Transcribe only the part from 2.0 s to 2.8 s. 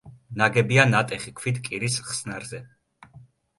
ხსნარზე.